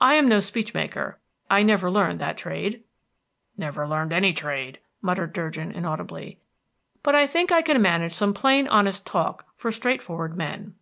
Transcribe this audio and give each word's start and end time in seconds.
I 0.00 0.14
am 0.14 0.26
no 0.26 0.40
speech 0.40 0.72
maker; 0.72 1.20
I 1.50 1.62
never 1.62 1.90
learned 1.90 2.18
that 2.18 2.38
trade" 2.38 2.82
"Never 3.58 3.86
learned 3.86 4.10
any 4.10 4.32
trade," 4.32 4.78
muttered 5.02 5.34
Durgin, 5.34 5.70
inaudibly. 5.70 6.38
"but 7.02 7.14
I 7.14 7.26
think 7.26 7.52
I 7.52 7.60
can 7.60 7.82
manage 7.82 8.14
some 8.14 8.32
plain, 8.32 8.66
honest 8.68 9.04
talk, 9.04 9.44
for 9.58 9.70
straight 9.70 10.00
forward 10.00 10.34
men." 10.34 10.76